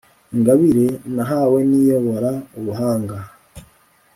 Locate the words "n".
1.69-1.75